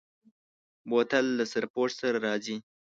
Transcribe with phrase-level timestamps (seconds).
[0.89, 2.57] بوتل له سرپوښ سره راځي.